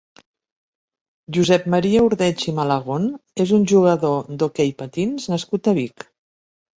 [1.35, 3.05] Josep Maria Ordeig i Malagón
[3.45, 6.07] és un jugador d'hoquei patins nascut a Vic.